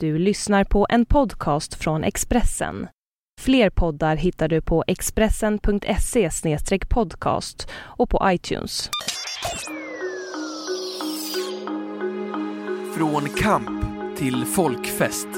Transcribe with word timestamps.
Du 0.00 0.18
lyssnar 0.18 0.64
på 0.64 0.86
en 0.90 1.06
podcast 1.06 1.74
från 1.74 2.04
Expressen. 2.04 2.88
Fler 3.40 3.70
poddar 3.70 4.16
hittar 4.16 4.48
du 4.48 4.60
på 4.60 4.84
expressen.se 4.86 6.30
podcast 6.88 7.68
och 7.74 8.10
på 8.10 8.20
iTunes. 8.24 8.90
Från 12.96 13.28
kamp 13.28 13.80
till 14.16 14.44
folkfest. 14.44 15.28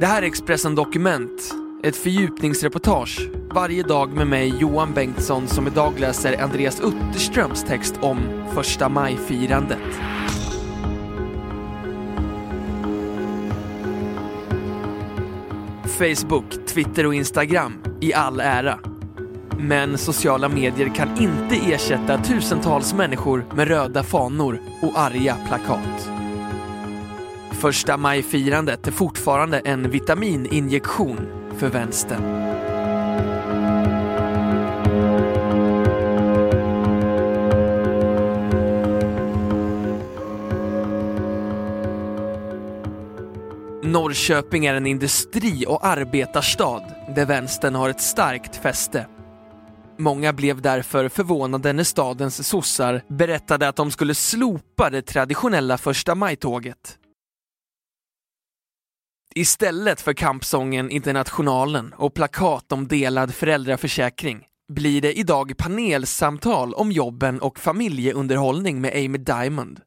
Det 0.00 0.06
här 0.06 0.22
är 0.22 0.26
Expressen 0.26 0.74
Dokument, 0.74 1.54
ett 1.84 1.96
fördjupningsreportage 1.96 3.28
varje 3.54 3.82
dag 3.82 4.12
med 4.12 4.26
mig 4.26 4.54
Johan 4.60 4.92
Bengtsson 4.94 5.48
som 5.48 5.66
idag 5.66 5.98
läser 5.98 6.42
Andreas 6.42 6.80
Utterströms 6.80 7.64
text 7.64 7.94
om 8.00 8.44
första 8.54 8.88
maj-firandet. 8.88 10.15
Facebook, 15.96 16.66
Twitter 16.66 17.06
och 17.06 17.14
Instagram 17.14 17.72
i 18.00 18.14
all 18.14 18.40
ära. 18.40 18.78
Men 19.58 19.98
sociala 19.98 20.48
medier 20.48 20.94
kan 20.94 21.18
inte 21.18 21.72
ersätta 21.72 22.18
tusentals 22.18 22.94
människor 22.94 23.44
med 23.54 23.68
röda 23.68 24.02
fanor 24.02 24.60
och 24.82 24.98
arga 24.98 25.36
plakat. 25.48 26.10
Första 27.50 27.96
maj-firandet 27.96 28.86
är 28.86 28.92
fortfarande 28.92 29.58
en 29.58 29.90
vitamininjektion 29.90 31.26
för 31.58 31.68
vänstern. 31.68 32.45
Norrköping 43.96 44.66
är 44.66 44.74
en 44.74 44.86
industri 44.86 45.64
och 45.68 45.86
arbetarstad 45.86 46.82
där 47.14 47.26
vänstern 47.26 47.74
har 47.74 47.88
ett 47.88 48.00
starkt 48.00 48.56
fäste. 48.56 49.06
Många 49.98 50.32
blev 50.32 50.62
därför 50.62 51.08
förvånade 51.08 51.72
när 51.72 51.84
stadens 51.84 52.48
sossar 52.48 53.02
berättade 53.08 53.68
att 53.68 53.76
de 53.76 53.90
skulle 53.90 54.14
slopa 54.14 54.90
det 54.90 55.02
traditionella 55.02 55.78
första 55.78 56.14
maj-tåget. 56.14 56.98
Istället 59.34 60.00
för 60.00 60.12
kampsången 60.12 60.90
Internationalen 60.90 61.92
och 61.92 62.14
plakat 62.14 62.72
om 62.72 62.88
delad 62.88 63.34
föräldraförsäkring 63.34 64.46
blir 64.72 65.00
det 65.00 65.18
idag 65.18 65.52
panelsamtal 65.58 66.74
om 66.74 66.92
jobben 66.92 67.40
och 67.40 67.58
familjeunderhållning 67.58 68.80
med 68.80 68.92
Amy 68.96 69.18
Diamond. 69.18 69.80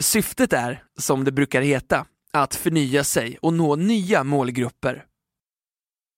Syftet 0.00 0.52
är, 0.52 0.84
som 0.98 1.24
det 1.24 1.32
brukar 1.32 1.62
heta, 1.62 2.06
att 2.42 2.54
förnya 2.54 3.04
sig 3.04 3.38
och 3.42 3.52
nå 3.52 3.76
nya 3.76 4.24
målgrupper. 4.24 5.04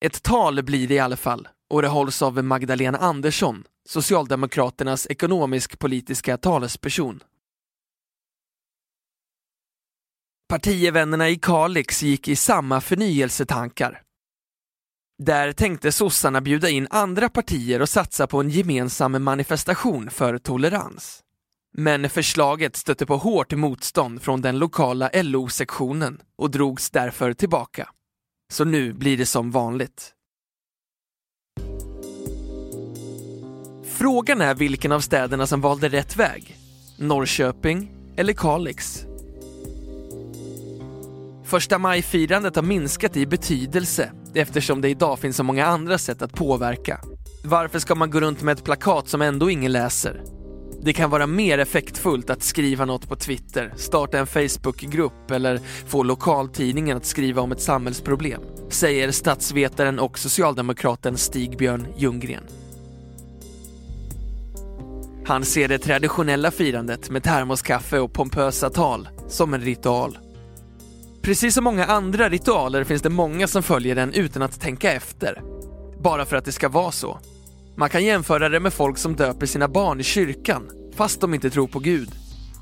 Ett 0.04 0.22
tal 0.22 0.62
blir 0.62 0.88
det 0.88 0.94
i 0.94 0.98
alla 0.98 1.16
fall 1.16 1.48
och 1.70 1.82
det 1.82 1.88
hålls 1.88 2.22
av 2.22 2.44
Magdalena 2.44 2.98
Andersson, 2.98 3.64
Socialdemokraternas 3.88 5.06
ekonomisk-politiska 5.06 6.36
talesperson. 6.36 7.22
Partievännerna 10.48 11.28
i 11.28 11.36
Kalix 11.36 12.02
gick 12.02 12.28
i 12.28 12.36
samma 12.36 12.80
förnyelsetankar. 12.80 14.02
Där 15.22 15.52
tänkte 15.52 15.92
sossarna 15.92 16.40
bjuda 16.40 16.68
in 16.68 16.88
andra 16.90 17.28
partier 17.28 17.82
och 17.82 17.88
satsa 17.88 18.26
på 18.26 18.40
en 18.40 18.50
gemensam 18.50 19.24
manifestation 19.24 20.10
för 20.10 20.38
tolerans. 20.38 21.22
Men 21.76 22.10
förslaget 22.10 22.76
stötte 22.76 23.06
på 23.06 23.16
hårt 23.16 23.52
motstånd 23.52 24.22
från 24.22 24.40
den 24.40 24.58
lokala 24.58 25.10
LO-sektionen 25.14 26.20
och 26.38 26.50
drogs 26.50 26.90
därför 26.90 27.32
tillbaka. 27.32 27.88
Så 28.52 28.64
nu 28.64 28.92
blir 28.92 29.16
det 29.16 29.26
som 29.26 29.50
vanligt. 29.50 30.12
Frågan 33.84 34.40
är 34.40 34.54
vilken 34.54 34.92
av 34.92 35.00
städerna 35.00 35.46
som 35.46 35.60
valde 35.60 35.88
rätt 35.88 36.16
väg. 36.16 36.56
Norrköping 36.98 37.92
eller 38.16 38.32
Kalix? 38.32 39.04
Första 41.44 41.78
maj-firandet 41.78 42.56
har 42.56 42.62
minskat 42.62 43.16
i 43.16 43.26
betydelse 43.26 44.12
eftersom 44.34 44.80
det 44.80 44.88
idag 44.88 45.18
finns 45.18 45.36
så 45.36 45.42
många 45.42 45.66
andra 45.66 45.98
sätt 45.98 46.22
att 46.22 46.34
påverka. 46.34 47.00
Varför 47.44 47.78
ska 47.78 47.94
man 47.94 48.10
gå 48.10 48.20
runt 48.20 48.42
med 48.42 48.52
ett 48.52 48.64
plakat 48.64 49.08
som 49.08 49.22
ändå 49.22 49.50
ingen 49.50 49.72
läser? 49.72 50.37
Det 50.82 50.92
kan 50.92 51.10
vara 51.10 51.26
mer 51.26 51.58
effektfullt 51.58 52.30
att 52.30 52.42
skriva 52.42 52.84
något 52.84 53.08
på 53.08 53.16
Twitter, 53.16 53.72
starta 53.76 54.18
en 54.18 54.26
Facebookgrupp 54.26 55.30
eller 55.30 55.60
få 55.86 56.02
lokaltidningen 56.02 56.96
att 56.96 57.06
skriva 57.06 57.42
om 57.42 57.52
ett 57.52 57.60
samhällsproblem, 57.60 58.42
säger 58.70 59.10
statsvetaren 59.10 59.98
och 59.98 60.18
socialdemokraten 60.18 61.16
Stig-Björn 61.16 61.86
Ljunggren. 61.96 62.44
Han 65.26 65.44
ser 65.44 65.68
det 65.68 65.78
traditionella 65.78 66.50
firandet 66.50 67.10
med 67.10 67.22
termoskaffe 67.22 67.98
och 67.98 68.12
pompösa 68.12 68.70
tal 68.70 69.08
som 69.28 69.54
en 69.54 69.60
ritual. 69.60 70.18
Precis 71.22 71.54
som 71.54 71.64
många 71.64 71.84
andra 71.84 72.28
ritualer 72.28 72.84
finns 72.84 73.02
det 73.02 73.10
många 73.10 73.46
som 73.46 73.62
följer 73.62 73.94
den 73.94 74.12
utan 74.12 74.42
att 74.42 74.60
tänka 74.60 74.92
efter. 74.92 75.42
Bara 76.02 76.24
för 76.24 76.36
att 76.36 76.44
det 76.44 76.52
ska 76.52 76.68
vara 76.68 76.92
så. 76.92 77.18
Man 77.78 77.88
kan 77.88 78.04
jämföra 78.04 78.48
det 78.48 78.60
med 78.60 78.72
folk 78.72 78.98
som 78.98 79.16
döper 79.16 79.46
sina 79.46 79.68
barn 79.68 80.00
i 80.00 80.02
kyrkan, 80.02 80.70
fast 80.94 81.20
de 81.20 81.34
inte 81.34 81.50
tror 81.50 81.66
på 81.66 81.78
Gud, 81.78 82.10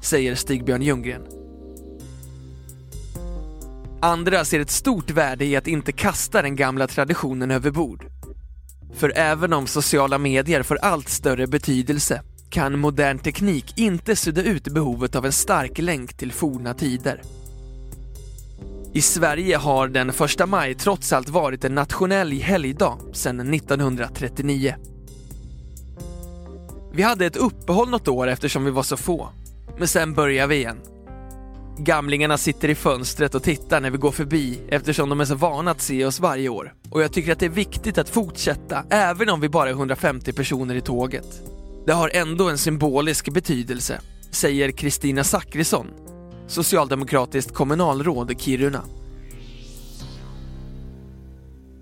säger 0.03 0.35
Stig-Björn 0.35 0.83
Ljunggren. 0.83 1.23
Andra 4.03 4.45
ser 4.45 4.61
ett 4.61 4.71
stort 4.71 5.11
värde 5.11 5.45
i 5.45 5.57
att 5.57 5.67
inte 5.67 5.93
kasta 5.93 6.43
den 6.43 6.57
gamla 6.57 6.87
traditionen 6.87 7.51
över 7.51 7.71
bord. 7.71 8.07
För 8.95 9.13
även 9.17 9.53
om 9.53 9.67
sociala 9.67 10.19
medier 10.19 10.63
får 10.63 10.77
allt 10.77 11.09
större 11.09 11.47
betydelse 11.47 12.23
kan 12.51 12.79
modern 12.79 13.19
teknik 13.19 13.79
inte 13.79 14.17
sudda 14.17 14.43
ut 14.43 14.69
behovet 14.69 15.17
av 15.17 15.27
en 15.27 15.33
stark 15.33 15.79
länk 15.79 16.17
till 16.17 16.33
forna 16.33 16.75
tider. 16.75 17.23
I 18.93 19.01
Sverige 19.01 19.57
har 19.57 19.89
den 19.89 20.11
1 20.11 20.49
maj 20.49 20.75
trots 20.75 21.13
allt 21.13 21.29
varit 21.29 21.65
en 21.65 21.75
nationell 21.75 22.33
helgdag 22.33 22.99
sedan 23.13 23.55
1939. 23.55 24.75
Vi 26.97 27.03
hade 27.03 27.27
ett 27.27 27.37
uppehåll 27.37 27.89
något 27.91 28.09
år 28.09 28.27
eftersom 28.27 28.65
vi 28.65 28.71
var 28.71 28.83
så 28.83 28.97
få. 28.97 29.29
Men 29.79 29.89
sen 29.89 30.15
börjar 30.15 30.47
vi 30.47 30.57
igen. 30.57 30.81
Gamlingarna 31.79 32.39
sitter 32.39 32.69
i 32.69 32.75
fönstret 32.75 33.35
och 33.35 33.43
tittar 33.43 33.81
när 33.81 33.91
vi 33.91 33.99
går 33.99 34.11
förbi 34.11 34.61
eftersom 34.69 35.09
de 35.09 35.21
är 35.21 35.25
så 35.25 35.35
vana 35.35 35.71
att 35.71 35.81
se 35.81 36.05
oss 36.05 36.21
varje 36.21 36.49
år. 36.49 36.75
Och 36.91 37.03
jag 37.03 37.13
tycker 37.13 37.33
att 37.33 37.39
det 37.39 37.47
är 37.47 37.51
viktigt 37.51 37.99
att 37.99 38.09
fortsätta 38.09 38.85
även 38.91 39.29
om 39.29 39.41
vi 39.41 39.49
bara 39.49 39.69
är 39.69 39.73
150 39.73 40.33
personer 40.33 40.75
i 40.75 40.81
tåget. 40.81 41.43
Det 41.87 41.93
har 41.93 42.11
ändå 42.15 42.49
en 42.49 42.59
symbolisk 42.59 43.33
betydelse, 43.33 44.01
säger 44.31 44.71
Kristina 44.71 45.25
Zackrisson, 45.25 45.87
socialdemokratiskt 46.47 47.55
kommunalråd 47.55 48.31
i 48.31 48.35
Kiruna. 48.35 48.85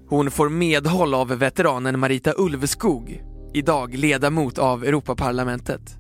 Hon 0.08 0.30
får 0.30 0.48
medhåll 0.48 1.14
av 1.14 1.28
veteranen 1.28 1.98
Marita 1.98 2.34
Ulveskog 2.36 3.22
idag 3.54 3.94
ledamot 3.94 4.59
av 4.59 4.84
Europaparlamentet. 4.84 5.97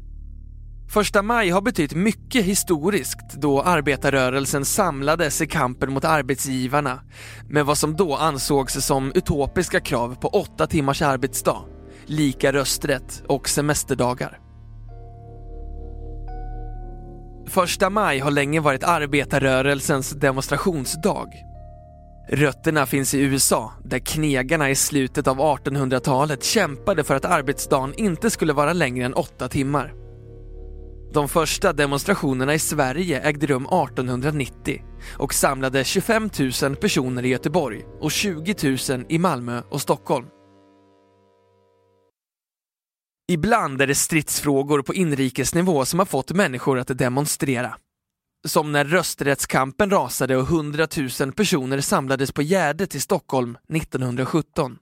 Första 0.88 1.22
maj 1.22 1.50
har 1.50 1.60
betytt 1.60 1.94
mycket 1.94 2.44
historiskt 2.44 3.34
då 3.34 3.62
arbetarrörelsen 3.62 4.64
samlades 4.64 5.40
i 5.42 5.46
kampen 5.46 5.92
mot 5.92 6.04
arbetsgivarna 6.04 7.00
med 7.48 7.66
vad 7.66 7.78
som 7.78 7.96
då 7.96 8.16
ansågs 8.16 8.86
som 8.86 9.12
utopiska 9.14 9.80
krav 9.80 10.14
på 10.14 10.28
åtta 10.28 10.66
timmars 10.66 11.02
arbetsdag, 11.02 11.62
lika 12.06 12.52
rösträtt 12.52 13.22
och 13.28 13.48
semesterdagar. 13.48 14.38
Första 17.46 17.90
maj 17.90 18.18
har 18.18 18.30
länge 18.30 18.60
varit 18.60 18.84
arbetarrörelsens 18.84 20.10
demonstrationsdag 20.10 21.28
Rötterna 22.28 22.86
finns 22.86 23.14
i 23.14 23.20
USA, 23.20 23.72
där 23.84 23.98
knegarna 23.98 24.70
i 24.70 24.74
slutet 24.74 25.26
av 25.26 25.38
1800-talet 25.38 26.44
kämpade 26.44 27.04
för 27.04 27.14
att 27.14 27.24
arbetsdagen 27.24 27.94
inte 27.96 28.30
skulle 28.30 28.52
vara 28.52 28.72
längre 28.72 29.06
än 29.06 29.14
åtta 29.14 29.48
timmar. 29.48 29.94
De 31.12 31.28
första 31.28 31.72
demonstrationerna 31.72 32.54
i 32.54 32.58
Sverige 32.58 33.20
ägde 33.20 33.46
rum 33.46 33.66
1890 33.66 34.82
och 35.18 35.34
samlade 35.34 35.84
25 35.84 36.30
000 36.62 36.76
personer 36.76 37.24
i 37.24 37.28
Göteborg 37.28 37.84
och 38.00 38.10
20 38.10 38.76
000 38.90 39.04
i 39.08 39.18
Malmö 39.18 39.62
och 39.70 39.80
Stockholm. 39.80 40.26
Ibland 43.28 43.82
är 43.82 43.86
det 43.86 43.94
stridsfrågor 43.94 44.82
på 44.82 44.94
inrikesnivå 44.94 45.84
som 45.84 45.98
har 45.98 46.06
fått 46.06 46.32
människor 46.32 46.78
att 46.78 46.98
demonstrera. 46.98 47.74
Som 48.46 48.72
när 48.72 48.84
rösträttskampen 48.84 49.90
rasade 49.90 50.36
och 50.36 50.48
100 50.48 50.86
000 51.20 51.32
personer 51.32 51.80
samlades 51.80 52.32
på 52.32 52.42
Gärdet 52.42 52.94
i 52.94 53.00
Stockholm 53.00 53.58
1917. 53.74 54.78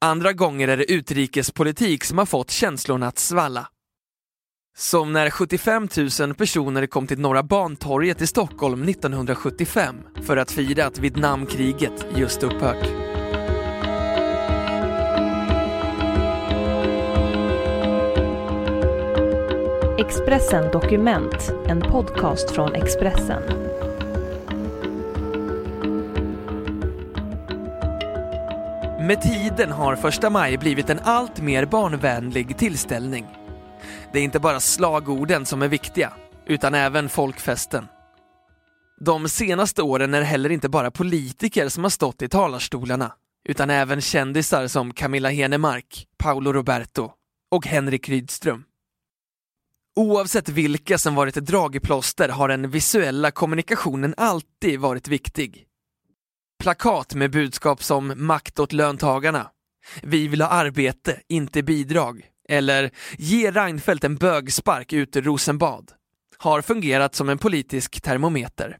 Andra 0.00 0.32
gånger 0.32 0.68
är 0.68 0.76
det 0.76 0.92
utrikespolitik 0.92 2.04
som 2.04 2.18
har 2.18 2.26
fått 2.26 2.50
känslorna 2.50 3.08
att 3.08 3.18
svalla. 3.18 3.68
Som 4.76 5.12
när 5.12 5.30
75 5.30 5.88
000 6.20 6.34
personer 6.34 6.86
kom 6.86 7.06
till 7.06 7.18
Norra 7.18 7.42
Bantorget 7.42 8.22
i 8.22 8.26
Stockholm 8.26 8.82
1975 8.82 9.96
för 10.22 10.36
att 10.36 10.50
fira 10.50 10.86
att 10.86 10.98
Vietnamkriget 10.98 12.06
just 12.16 12.42
upphört. 12.42 13.07
Expressen 19.98 20.72
Dokument, 20.72 21.52
en 21.68 21.80
podcast 21.80 22.50
från 22.50 22.74
Expressen. 22.74 23.42
Med 29.06 29.22
tiden 29.22 29.72
har 29.72 29.96
första 29.96 30.30
maj 30.30 30.58
blivit 30.58 30.90
en 30.90 30.98
allt 31.02 31.40
mer 31.40 31.64
barnvänlig 31.64 32.58
tillställning. 32.58 33.26
Det 34.12 34.18
är 34.18 34.22
inte 34.22 34.40
bara 34.40 34.60
slagorden 34.60 35.46
som 35.46 35.62
är 35.62 35.68
viktiga, 35.68 36.12
utan 36.46 36.74
även 36.74 37.08
folkfesten. 37.08 37.86
De 39.00 39.28
senaste 39.28 39.82
åren 39.82 40.14
är 40.14 40.18
det 40.18 40.26
heller 40.26 40.50
inte 40.50 40.68
bara 40.68 40.90
politiker 40.90 41.68
som 41.68 41.82
har 41.82 41.90
stått 41.90 42.22
i 42.22 42.28
talarstolarna, 42.28 43.12
utan 43.48 43.70
även 43.70 44.00
kändisar 44.00 44.66
som 44.66 44.92
Camilla 44.92 45.28
Henemark, 45.28 46.06
Paolo 46.18 46.52
Roberto 46.52 47.10
och 47.50 47.66
Henrik 47.66 48.08
Rydström. 48.08 48.64
Oavsett 49.98 50.48
vilka 50.48 50.98
som 50.98 51.14
varit 51.14 51.34
drag 51.34 51.76
i 51.76 51.80
plåster 51.80 52.28
har 52.28 52.48
den 52.48 52.70
visuella 52.70 53.30
kommunikationen 53.30 54.14
alltid 54.16 54.80
varit 54.80 55.08
viktig. 55.08 55.64
Plakat 56.62 57.14
med 57.14 57.30
budskap 57.30 57.82
som 57.82 58.12
makt 58.16 58.58
åt 58.58 58.72
löntagarna, 58.72 59.50
vi 60.02 60.28
vill 60.28 60.42
ha 60.42 60.48
arbete, 60.48 61.20
inte 61.28 61.62
bidrag, 61.62 62.22
eller 62.48 62.90
ge 63.16 63.50
Reinfeldt 63.50 64.04
en 64.04 64.16
bögspark 64.16 64.92
ut 64.92 65.16
ur 65.16 65.22
Rosenbad, 65.22 65.92
har 66.38 66.62
fungerat 66.62 67.14
som 67.14 67.28
en 67.28 67.38
politisk 67.38 68.00
termometer. 68.00 68.76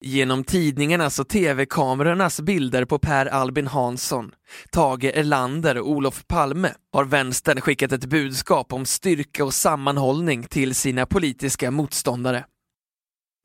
Genom 0.00 0.44
tidningarnas 0.44 1.04
alltså 1.04 1.22
och 1.22 1.28
tv-kamerornas 1.28 2.40
bilder 2.40 2.84
på 2.84 2.98
Per 2.98 3.26
Albin 3.26 3.66
Hansson, 3.66 4.34
Tage 4.70 5.04
Erlander 5.04 5.78
och 5.78 5.90
Olof 5.90 6.26
Palme 6.26 6.74
har 6.92 7.04
vänstern 7.04 7.60
skickat 7.60 7.92
ett 7.92 8.04
budskap 8.04 8.72
om 8.72 8.86
styrka 8.86 9.44
och 9.44 9.54
sammanhållning 9.54 10.42
till 10.42 10.74
sina 10.74 11.06
politiska 11.06 11.70
motståndare. 11.70 12.44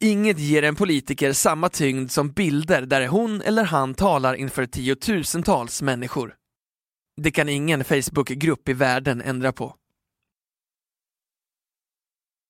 Inget 0.03 0.39
ger 0.39 0.63
en 0.63 0.75
politiker 0.75 1.33
samma 1.33 1.69
tyngd 1.69 2.11
som 2.11 2.31
bilder 2.31 2.81
där 2.81 3.07
hon 3.07 3.41
eller 3.41 3.63
han 3.63 3.93
talar 3.93 4.33
inför 4.33 4.65
tiotusentals 4.65 5.81
människor. 5.81 6.35
Det 7.21 7.31
kan 7.31 7.49
ingen 7.49 7.83
Facebookgrupp 7.83 8.69
i 8.69 8.73
världen 8.73 9.21
ändra 9.21 9.51
på. 9.51 9.75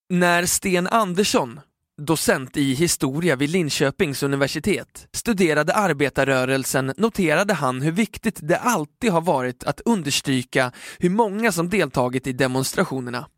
När 0.09 0.45
Sten 0.45 0.87
Andersson, 0.87 1.59
docent 1.97 2.57
i 2.57 2.73
historia 2.73 3.35
vid 3.35 3.49
Linköpings 3.49 4.23
universitet, 4.23 5.07
studerade 5.11 5.73
arbetarrörelsen 5.73 6.93
noterade 6.97 7.53
han 7.53 7.81
hur 7.81 7.91
viktigt 7.91 8.39
det 8.41 8.57
alltid 8.57 9.11
har 9.11 9.21
varit 9.21 9.63
att 9.63 9.81
understryka 9.81 10.71
hur 10.99 11.09
många 11.09 11.51
som 11.51 11.69
deltagit 11.69 12.27
i 12.27 12.33
demonstrationerna. 12.33 13.29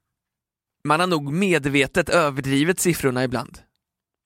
Man 0.84 1.00
har 1.00 1.07
nog 1.07 1.34
medvetet 1.34 2.10
överdrivit 2.10 2.80
siffrorna 2.80 3.24
ibland. 3.24 3.60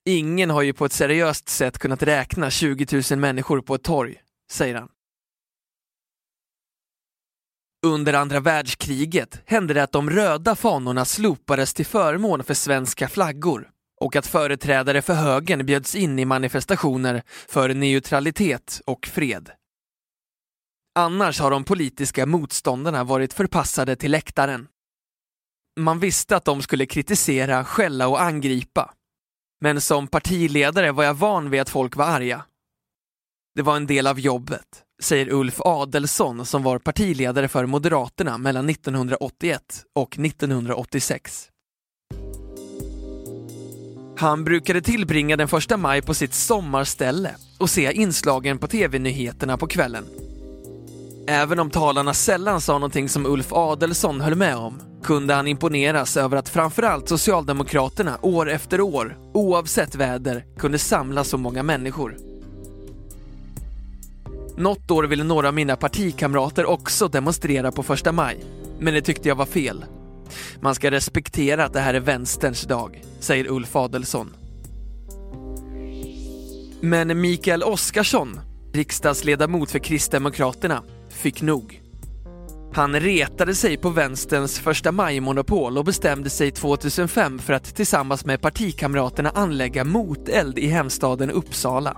Ingen 0.05 0.49
har 0.49 0.61
ju 0.61 0.73
på 0.73 0.85
ett 0.85 0.93
seriöst 0.93 1.49
sätt 1.49 1.79
kunnat 1.79 2.03
räkna 2.03 2.49
20 2.49 3.01
000 3.11 3.19
människor 3.19 3.61
på 3.61 3.75
ett 3.75 3.83
torg, 3.83 4.15
säger 4.51 4.75
han. 4.75 4.89
Under 7.85 8.13
andra 8.13 8.39
världskriget 8.39 9.41
hände 9.45 9.73
det 9.73 9.83
att 9.83 9.91
de 9.91 10.09
röda 10.09 10.55
fanorna 10.55 11.05
slopades 11.05 11.73
till 11.73 11.85
förmån 11.85 12.43
för 12.43 12.53
svenska 12.53 13.07
flaggor 13.07 13.69
och 13.99 14.15
att 14.15 14.27
företrädare 14.27 15.01
för 15.01 15.13
högern 15.13 15.65
bjöds 15.65 15.95
in 15.95 16.19
i 16.19 16.25
manifestationer 16.25 17.21
för 17.27 17.73
neutralitet 17.73 18.81
och 18.85 19.07
fred. 19.07 19.51
Annars 20.95 21.39
har 21.39 21.51
de 21.51 21.63
politiska 21.63 22.25
motståndarna 22.25 23.03
varit 23.03 23.33
förpassade 23.33 23.95
till 23.95 24.11
läktaren. 24.11 24.67
Man 25.79 25.99
visste 25.99 26.35
att 26.35 26.45
de 26.45 26.61
skulle 26.61 26.85
kritisera, 26.85 27.65
skälla 27.65 28.07
och 28.07 28.21
angripa. 28.21 28.93
Men 29.61 29.81
som 29.81 30.07
partiledare 30.07 30.91
var 30.91 31.03
jag 31.03 31.13
van 31.13 31.49
vid 31.49 31.61
att 31.61 31.69
folk 31.69 31.95
var 31.95 32.05
arga. 32.05 32.45
Det 33.55 33.61
var 33.61 33.75
en 33.75 33.87
del 33.87 34.07
av 34.07 34.19
jobbet, 34.19 34.83
säger 35.01 35.33
Ulf 35.33 35.61
Adelsson 35.61 36.45
som 36.45 36.63
var 36.63 36.79
partiledare 36.79 37.47
för 37.47 37.65
Moderaterna 37.65 38.37
mellan 38.37 38.69
1981 38.69 39.85
och 39.95 40.19
1986. 40.19 41.48
Han 44.19 44.43
brukade 44.43 44.81
tillbringa 44.81 45.37
den 45.37 45.47
första 45.47 45.77
maj 45.77 46.01
på 46.01 46.13
sitt 46.13 46.33
sommarställe 46.33 47.35
och 47.57 47.69
se 47.69 47.91
inslagen 47.91 48.57
på 48.57 48.67
tv-nyheterna 48.67 49.57
på 49.57 49.67
kvällen. 49.67 50.05
Även 51.27 51.59
om 51.59 51.69
talarna 51.69 52.13
sällan 52.13 52.61
sa 52.61 52.73
någonting 52.73 53.09
som 53.09 53.25
Ulf 53.25 53.53
Adelsson 53.53 54.21
höll 54.21 54.35
med 54.35 54.55
om 54.55 54.79
kunde 55.03 55.33
han 55.33 55.47
imponeras 55.47 56.17
över 56.17 56.37
att 56.37 56.49
framförallt 56.49 57.09
Socialdemokraterna 57.09 58.17
år 58.21 58.49
efter 58.49 58.81
år, 58.81 59.17
oavsett 59.33 59.95
väder, 59.95 60.45
kunde 60.57 60.79
samla 60.79 61.23
så 61.23 61.37
många 61.37 61.63
människor. 61.63 62.17
Något 64.57 64.91
år 64.91 65.03
ville 65.03 65.23
några 65.23 65.47
av 65.47 65.53
mina 65.53 65.75
partikamrater 65.75 66.65
också 66.65 67.07
demonstrera 67.07 67.71
på 67.71 67.83
första 67.83 68.11
maj, 68.11 68.45
men 68.79 68.93
det 68.93 69.01
tyckte 69.01 69.27
jag 69.27 69.35
var 69.35 69.45
fel. 69.45 69.85
Man 70.61 70.75
ska 70.75 70.91
respektera 70.91 71.65
att 71.65 71.73
det 71.73 71.79
här 71.79 71.93
är 71.93 71.99
vänsterns 71.99 72.61
dag, 72.61 73.03
säger 73.19 73.51
Ulf 73.51 73.75
Adelsson. 73.75 74.35
Men 76.81 77.21
Mikael 77.21 77.63
Oskarsson, 77.63 78.39
riksdagsledamot 78.73 79.71
för 79.71 79.79
Kristdemokraterna, 79.79 80.83
fick 81.09 81.41
nog. 81.41 81.81
Han 82.73 82.99
retade 82.99 83.55
sig 83.55 83.77
på 83.77 83.89
vänsterns 83.89 84.59
första 84.59 84.91
maj-monopol 84.91 85.77
och 85.77 85.85
bestämde 85.85 86.29
sig 86.29 86.51
2005 86.51 87.39
för 87.39 87.53
att 87.53 87.75
tillsammans 87.75 88.25
med 88.25 88.41
partikamraterna 88.41 89.29
anlägga 89.29 89.83
moteld 89.83 90.59
i 90.59 90.67
hemstaden 90.67 91.31
Uppsala. 91.31 91.97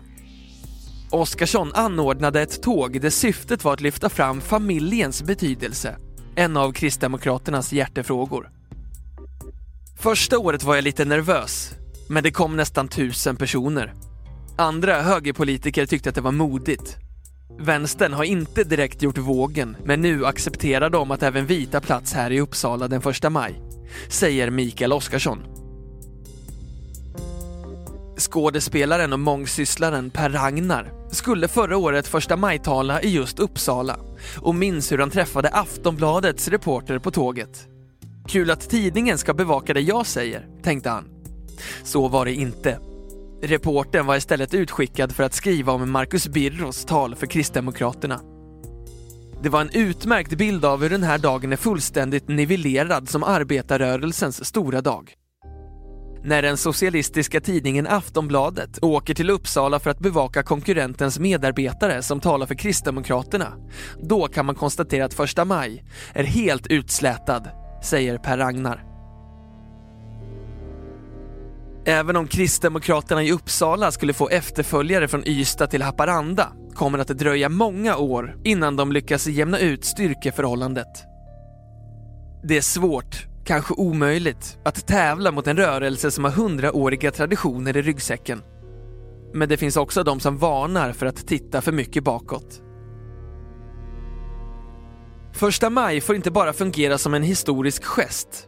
Oskarsson 1.10 1.72
anordnade 1.74 2.42
ett 2.42 2.64
tåg 2.64 3.02
där 3.02 3.10
syftet 3.10 3.64
var 3.64 3.74
att 3.74 3.82
lyfta 3.82 4.10
fram 4.10 4.42
familjens 4.42 5.24
betydelse, 5.24 5.98
en 6.36 6.58
av 6.58 6.72
Kristdemokraternas 6.72 7.74
hjärtefrågor. 7.74 8.50
Första 10.00 10.40
året 10.40 10.64
var 10.64 10.76
jag 10.76 10.84
lite 10.84 11.06
nervös, 11.06 11.76
men 12.10 12.24
det 12.24 12.32
kom 12.32 12.58
nästan 12.58 12.88
tusen 12.88 13.36
personer. 13.36 13.94
Andra 14.58 15.02
högerpolitiker 15.02 15.86
tyckte 15.86 16.10
att 16.10 16.16
det 16.16 16.22
var 16.22 16.32
modigt. 16.32 16.98
Vänstern 17.60 18.14
har 18.14 18.24
inte 18.24 18.64
direkt 18.64 19.02
gjort 19.02 19.18
vågen, 19.18 19.78
men 19.86 20.02
nu 20.02 20.26
accepterar 20.26 20.90
de 20.90 21.12
att 21.12 21.24
även 21.24 21.46
vita 21.46 21.82
plats 21.82 22.14
här 22.14 22.32
i 22.32 22.40
Uppsala 22.42 22.88
den 22.88 23.02
första 23.02 23.30
maj, 23.30 23.62
säger 24.10 24.50
Mikael 24.50 24.94
Oskarsson. 24.94 25.51
Skådespelaren 28.22 29.14
och 29.14 29.20
mångsysslaren 29.20 30.10
Per 30.10 30.30
Ragnar 30.30 30.94
skulle 31.12 31.48
förra 31.48 31.78
året 31.78 32.08
första 32.08 32.38
maj-tala 32.38 33.02
i 33.02 33.10
just 33.10 33.40
Uppsala 33.40 34.00
och 34.38 34.56
minns 34.56 34.92
hur 34.92 34.98
han 34.98 35.10
träffade 35.10 35.50
Aftonbladets 35.50 36.48
reporter 36.48 37.00
på 37.00 37.12
tåget. 37.12 37.68
Kul 38.28 38.52
att 38.52 38.70
tidningen 38.70 39.18
ska 39.18 39.34
bevaka 39.34 39.74
det 39.74 39.82
jag 39.82 40.06
säger, 40.06 40.48
tänkte 40.64 40.90
han. 40.90 41.06
Så 41.84 42.08
var 42.08 42.26
det 42.26 42.34
inte. 42.34 42.80
Reporten 43.44 44.06
var 44.06 44.16
istället 44.16 44.54
utskickad 44.54 45.12
för 45.12 45.24
att 45.24 45.34
skriva 45.34 45.74
om 45.74 45.92
Marcus 45.92 46.28
Birros 46.28 46.86
tal 46.86 47.16
för 47.16 47.28
Kristdemokraterna. 47.28 48.22
Det 49.44 49.50
var 49.50 49.62
en 49.62 49.70
utmärkt 49.74 50.34
bild 50.34 50.66
av 50.66 50.82
hur 50.82 50.90
den 50.90 51.04
här 51.04 51.18
dagen 51.18 51.54
är 51.54 51.58
fullständigt 51.58 52.28
nivellerad 52.28 53.10
som 53.10 53.24
arbetarrörelsens 53.24 54.46
stora 54.46 54.82
dag. 54.82 55.16
När 56.24 56.42
den 56.42 56.58
socialistiska 56.58 57.42
tidningen 57.42 57.88
Aftonbladet 57.88 58.80
åker 58.82 59.14
till 59.14 59.30
Uppsala 59.30 59.80
för 59.80 59.90
att 59.90 60.00
bevaka 60.00 60.44
konkurrentens 60.44 61.20
medarbetare 61.20 62.02
som 62.02 62.20
talar 62.20 62.46
för 62.46 62.56
Kristdemokraterna, 62.56 63.54
då 64.02 64.28
kan 64.28 64.46
man 64.46 64.56
konstatera 64.56 65.06
att 65.06 65.14
första 65.14 65.46
maj 65.46 65.84
är 66.14 66.24
helt 66.24 66.68
utslätad, 66.68 67.50
säger 67.84 68.18
Per 68.18 68.38
Ragnar. 68.38 68.84
Även 71.86 72.16
om 72.16 72.28
Kristdemokraterna 72.28 73.24
i 73.24 73.32
Uppsala 73.32 73.92
skulle 73.92 74.14
få 74.14 74.30
efterföljare 74.30 75.08
från 75.08 75.28
Ystad 75.28 75.68
till 75.68 75.82
Haparanda 75.82 76.48
kommer 76.74 76.98
det 76.98 77.02
att 77.02 77.18
dröja 77.18 77.50
många 77.50 77.98
år 77.98 78.38
innan 78.44 78.76
de 78.76 78.92
lyckas 78.92 79.28
jämna 79.28 79.60
ut 79.60 79.86
styrkeförhållandet. 79.86 81.06
Det 82.44 82.58
är 82.58 82.62
svårt, 82.62 83.28
kanske 83.46 83.74
omöjligt, 83.74 84.58
att 84.66 84.88
tävla 84.88 85.32
mot 85.32 85.48
en 85.48 85.58
rörelse 85.58 86.12
som 86.12 86.24
har 86.24 86.32
hundraåriga 86.32 87.12
traditioner 87.12 87.78
i 87.78 87.82
ryggsäcken. 87.82 88.44
Men 89.34 89.50
det 89.50 89.58
finns 89.58 89.78
också 89.78 90.04
de 90.04 90.20
som 90.20 90.38
varnar 90.38 90.92
för 90.92 91.06
att 91.06 91.28
titta 91.28 91.62
för 91.62 91.72
mycket 91.72 92.04
bakåt. 92.04 92.62
Första 95.34 95.70
maj 95.70 96.02
får 96.02 96.16
inte 96.16 96.32
bara 96.32 96.54
fungera 96.54 96.98
som 96.98 97.14
en 97.14 97.24
historisk 97.24 97.84
gest 97.84 98.48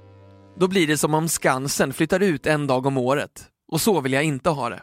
Då 0.59 0.67
blir 0.67 0.87
det 0.87 0.97
som 0.97 1.13
om 1.13 1.29
Skansen 1.29 1.93
flyttar 1.93 2.19
ut 2.19 2.45
en 2.45 2.67
dag 2.67 2.85
om 2.85 2.97
året. 2.97 3.45
Och 3.71 3.81
så 3.81 4.01
vill 4.01 4.13
jag 4.13 4.23
inte 4.23 4.49
ha 4.49 4.69
det. 4.69 4.81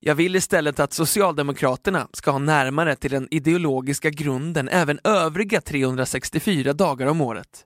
Jag 0.00 0.14
vill 0.14 0.36
istället 0.36 0.80
att 0.80 0.92
Socialdemokraterna 0.92 2.08
ska 2.12 2.30
ha 2.30 2.38
närmare 2.38 2.96
till 2.96 3.10
den 3.10 3.28
ideologiska 3.30 4.10
grunden 4.10 4.68
även 4.68 5.00
övriga 5.04 5.60
364 5.60 6.72
dagar 6.72 7.06
om 7.06 7.20
året. 7.20 7.64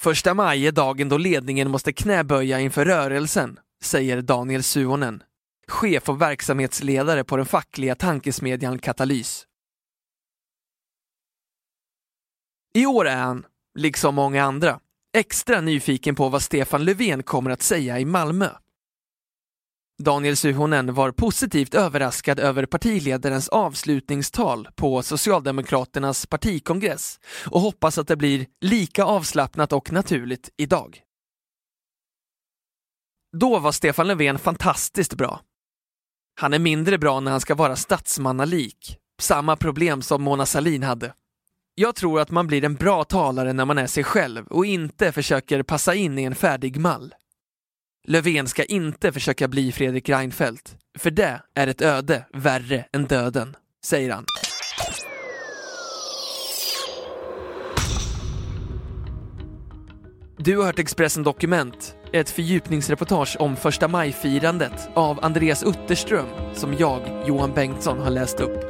Första 0.00 0.34
maj 0.34 0.66
är 0.66 0.72
dagen 0.72 1.08
då 1.08 1.18
ledningen 1.18 1.70
måste 1.70 1.92
knäböja 1.92 2.60
inför 2.60 2.84
rörelsen, 2.84 3.58
säger 3.82 4.22
Daniel 4.22 4.62
Suonen, 4.62 5.22
chef 5.68 6.08
och 6.08 6.20
verksamhetsledare 6.20 7.24
på 7.24 7.36
den 7.36 7.46
fackliga 7.46 7.94
tankesmedjan 7.94 8.78
Katalys. 8.78 9.46
I 12.74 12.86
år 12.86 13.08
är 13.08 13.16
han, 13.16 13.46
liksom 13.74 14.14
många 14.14 14.44
andra, 14.44 14.80
extra 15.16 15.60
nyfiken 15.60 16.14
på 16.14 16.28
vad 16.28 16.42
Stefan 16.42 16.84
Löfven 16.84 17.22
kommer 17.22 17.50
att 17.50 17.62
säga 17.62 17.98
i 17.98 18.04
Malmö. 18.04 18.48
Daniel 20.04 20.36
Suhonen 20.36 20.94
var 20.94 21.10
positivt 21.10 21.74
överraskad 21.74 22.40
över 22.40 22.66
partiledarens 22.66 23.48
avslutningstal 23.48 24.68
på 24.74 25.02
Socialdemokraternas 25.02 26.26
partikongress 26.26 27.20
och 27.46 27.60
hoppas 27.60 27.98
att 27.98 28.08
det 28.08 28.16
blir 28.16 28.46
lika 28.60 29.04
avslappnat 29.04 29.72
och 29.72 29.92
naturligt 29.92 30.50
idag. 30.56 31.00
Då 33.36 33.58
var 33.58 33.72
Stefan 33.72 34.06
Löfven 34.06 34.38
fantastiskt 34.38 35.14
bra. 35.14 35.40
Han 36.40 36.54
är 36.54 36.58
mindre 36.58 36.98
bra 36.98 37.20
när 37.20 37.30
han 37.30 37.40
ska 37.40 37.54
vara 37.54 37.76
statsmannalik, 37.76 38.98
samma 39.20 39.56
problem 39.56 40.02
som 40.02 40.22
Mona 40.22 40.46
Sahlin 40.46 40.82
hade. 40.82 41.14
Jag 41.74 41.94
tror 41.94 42.20
att 42.20 42.30
man 42.30 42.46
blir 42.46 42.64
en 42.64 42.74
bra 42.74 43.04
talare 43.04 43.52
när 43.52 43.64
man 43.64 43.78
är 43.78 43.86
sig 43.86 44.04
själv 44.04 44.46
och 44.46 44.66
inte 44.66 45.12
försöker 45.12 45.62
passa 45.62 45.94
in 45.94 46.18
i 46.18 46.24
en 46.24 46.34
färdig 46.34 46.76
mall. 46.76 47.14
Löfven 48.06 48.48
ska 48.48 48.64
inte 48.64 49.12
försöka 49.12 49.48
bli 49.48 49.72
Fredrik 49.72 50.08
Reinfeldt, 50.08 50.76
för 50.98 51.10
det 51.10 51.42
är 51.54 51.66
ett 51.66 51.82
öde 51.82 52.26
värre 52.32 52.84
än 52.92 53.04
döden, 53.04 53.56
säger 53.84 54.10
han. 54.10 54.24
Du 60.38 60.56
har 60.56 60.64
hört 60.64 60.78
Expressen 60.78 61.22
Dokument, 61.22 61.94
ett 62.12 62.30
fördjupningsreportage 62.30 63.36
om 63.38 63.56
första 63.56 63.88
maj-firandet 63.88 64.88
av 64.94 65.24
Andreas 65.24 65.62
Utterström 65.62 66.26
som 66.54 66.74
jag, 66.78 67.24
Johan 67.26 67.52
Bengtsson, 67.54 67.98
har 67.98 68.10
läst 68.10 68.40
upp. 68.40 68.69